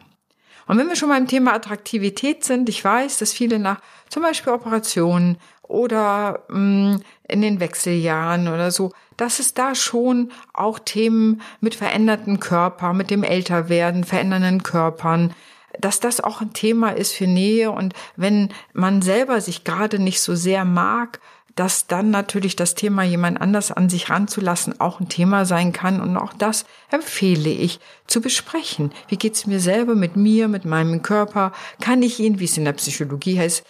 Und 0.67 0.77
wenn 0.77 0.87
wir 0.87 0.95
schon 0.95 1.09
beim 1.09 1.27
Thema 1.27 1.53
Attraktivität 1.53 2.43
sind, 2.43 2.69
ich 2.69 2.83
weiß, 2.83 3.19
dass 3.19 3.33
viele 3.33 3.59
nach 3.59 3.81
zum 4.09 4.23
Beispiel 4.23 4.53
Operationen 4.53 5.37
oder 5.67 6.43
mh, 6.49 6.57
mm, 6.59 7.03
in 7.27 7.41
den 7.41 7.59
Wechseljahren 7.59 8.47
oder 8.47 8.71
so, 8.71 8.91
dass 9.17 9.39
es 9.39 9.53
da 9.53 9.75
schon 9.75 10.31
auch 10.53 10.79
Themen 10.79 11.41
mit 11.59 11.75
veränderten 11.75 12.39
Körper, 12.39 12.93
mit 12.93 13.09
dem 13.09 13.23
Älterwerden, 13.23 14.03
verändernden 14.03 14.63
Körpern, 14.63 15.33
dass 15.79 15.99
das 15.99 16.21
auch 16.21 16.41
ein 16.41 16.53
Thema 16.53 16.89
ist 16.89 17.13
für 17.13 17.27
Nähe 17.27 17.71
und 17.71 17.93
wenn 18.15 18.49
man 18.73 19.01
selber 19.01 19.41
sich 19.41 19.63
gerade 19.63 19.99
nicht 19.99 20.21
so 20.21 20.35
sehr 20.35 20.65
mag, 20.65 21.19
dass 21.55 21.87
dann 21.87 22.11
natürlich 22.11 22.57
das 22.57 22.75
Thema 22.75 23.03
jemand 23.03 23.39
anders 23.39 23.71
an 23.71 23.89
sich 23.89 24.09
ranzulassen 24.09 24.79
auch 24.81 24.99
ein 24.99 25.07
Thema 25.07 25.45
sein 25.45 25.71
kann 25.71 26.01
und 26.01 26.17
auch 26.17 26.33
das 26.33 26.65
empfehle 26.91 27.49
ich 27.49 27.79
zu 28.07 28.19
besprechen. 28.19 28.91
Wie 29.07 29.17
geht's 29.17 29.47
mir 29.47 29.61
selber 29.61 29.95
mit 29.95 30.17
mir, 30.17 30.49
mit 30.49 30.65
meinem 30.65 31.01
Körper? 31.01 31.53
Kann 31.79 32.03
ich 32.03 32.19
ihn, 32.19 32.39
wie 32.39 32.45
es 32.45 32.57
in 32.57 32.65
der 32.65 32.73
Psychologie 32.73 33.39
heißt, 33.39 33.65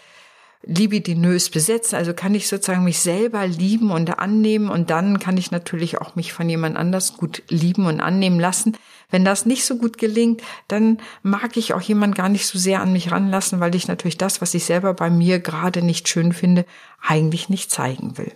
libidinös 0.66 1.50
besetzen, 1.50 1.96
also 1.96 2.14
kann 2.14 2.34
ich 2.34 2.48
sozusagen 2.48 2.84
mich 2.84 3.00
selber 3.00 3.46
lieben 3.46 3.92
und 3.92 4.18
annehmen 4.20 4.70
und 4.70 4.90
dann 4.90 5.20
kann 5.20 5.38
ich 5.38 5.52
natürlich 5.52 6.00
auch 6.02 6.16
mich 6.16 6.34
von 6.34 6.50
jemand 6.50 6.76
anders 6.76 7.18
gut 7.18 7.44
lieben 7.50 7.86
und 7.86 8.02
annehmen 8.02 8.40
lassen. 8.40 8.76
Wenn 9.12 9.24
das 9.24 9.46
nicht 9.46 9.66
so 9.66 9.78
gut 9.78 9.98
gelingt, 9.98 10.42
dann 10.68 10.98
mag 11.22 11.56
ich 11.58 11.74
auch 11.74 11.82
jemand 11.82 12.16
gar 12.16 12.30
nicht 12.30 12.48
so 12.48 12.58
sehr 12.58 12.82
an 12.82 12.92
mich 12.92 13.12
ranlassen, 13.12 13.60
weil 13.60 13.76
ich 13.76 13.88
natürlich 13.88 14.18
das, 14.18 14.42
was 14.42 14.54
ich 14.56 14.66
selber 14.66 14.94
bei 14.94 15.10
mir 15.10 15.40
gerade 15.40 15.84
nicht 15.84 16.10
schön 16.10 16.34
finde, 16.34 16.66
eigentlich 17.02 17.50
nicht 17.50 17.70
zeigen 17.70 18.18
will. 18.18 18.32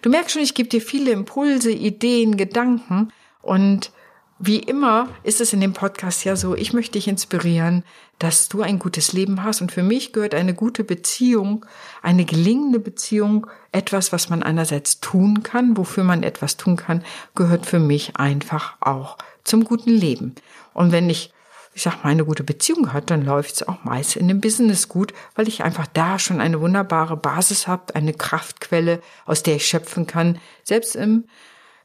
Du 0.00 0.10
merkst 0.10 0.32
schon, 0.32 0.42
ich 0.42 0.54
gebe 0.54 0.68
dir 0.68 0.80
viele 0.80 1.10
Impulse, 1.10 1.70
Ideen, 1.70 2.36
Gedanken 2.36 3.12
und 3.42 3.92
wie 4.38 4.60
immer 4.60 5.08
ist 5.24 5.40
es 5.40 5.52
in 5.52 5.60
dem 5.60 5.72
Podcast 5.72 6.24
ja 6.24 6.36
so, 6.36 6.54
ich 6.54 6.72
möchte 6.72 6.92
dich 6.92 7.08
inspirieren, 7.08 7.82
dass 8.20 8.48
du 8.48 8.62
ein 8.62 8.78
gutes 8.78 9.12
Leben 9.12 9.42
hast. 9.42 9.60
Und 9.60 9.72
für 9.72 9.82
mich 9.82 10.12
gehört 10.12 10.34
eine 10.34 10.54
gute 10.54 10.84
Beziehung, 10.84 11.66
eine 12.02 12.24
gelingende 12.24 12.78
Beziehung, 12.78 13.48
etwas, 13.72 14.12
was 14.12 14.28
man 14.28 14.42
einerseits 14.42 15.00
tun 15.00 15.42
kann, 15.42 15.76
wofür 15.76 16.04
man 16.04 16.22
etwas 16.22 16.56
tun 16.56 16.76
kann, 16.76 17.04
gehört 17.34 17.66
für 17.66 17.80
mich 17.80 18.16
einfach 18.16 18.76
auch 18.80 19.18
zum 19.42 19.64
guten 19.64 19.90
Leben. 19.90 20.36
Und 20.72 20.92
wenn 20.92 21.10
ich, 21.10 21.32
ich 21.74 21.82
sag 21.82 22.04
mal, 22.04 22.10
eine 22.10 22.24
gute 22.24 22.44
Beziehung 22.44 22.92
hat, 22.92 23.10
dann 23.10 23.24
läuft 23.24 23.54
es 23.54 23.66
auch 23.66 23.82
meist 23.82 24.14
in 24.14 24.28
dem 24.28 24.40
Business 24.40 24.88
gut, 24.88 25.12
weil 25.34 25.48
ich 25.48 25.64
einfach 25.64 25.86
da 25.92 26.18
schon 26.20 26.40
eine 26.40 26.60
wunderbare 26.60 27.16
Basis 27.16 27.66
habe, 27.66 27.94
eine 27.96 28.14
Kraftquelle, 28.14 29.00
aus 29.26 29.42
der 29.42 29.56
ich 29.56 29.66
schöpfen 29.66 30.06
kann, 30.06 30.38
selbst 30.62 30.94
im, 30.94 31.24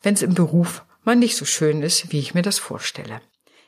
wenn 0.03 0.13
es 0.13 0.21
im 0.21 0.35
Beruf 0.35 0.83
mal 1.03 1.15
nicht 1.15 1.35
so 1.35 1.45
schön 1.45 1.81
ist, 1.81 2.11
wie 2.11 2.19
ich 2.19 2.33
mir 2.33 2.41
das 2.41 2.59
vorstelle. 2.59 3.21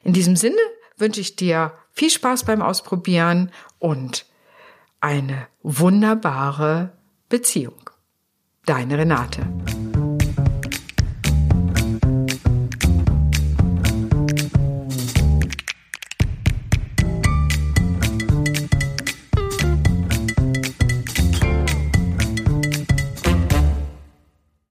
In 0.04 0.14
diesem 0.14 0.36
Sinne 0.36 0.62
wünsche 0.98 1.22
ich 1.22 1.36
dir 1.36 1.74
viel 1.92 2.10
Spaß 2.10 2.44
beim 2.44 2.62
Ausprobieren 2.62 3.52
und 3.80 4.26
eine 5.00 5.48
wunderbare 5.62 6.98
Beziehung. 7.30 7.90
Deine 8.66 8.98
Renate. 8.98 9.46